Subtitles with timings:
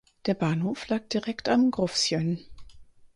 [0.25, 2.39] Der Bahnhof lag direkt am Gruvsjön.